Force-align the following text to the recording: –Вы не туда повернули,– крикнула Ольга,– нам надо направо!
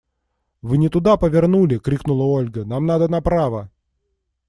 –Вы 0.63 0.79
не 0.79 0.89
туда 0.89 1.15
повернули,– 1.15 1.77
крикнула 1.77 2.23
Ольга,– 2.23 2.65
нам 2.65 2.87
надо 2.87 3.07
направо! 3.07 3.69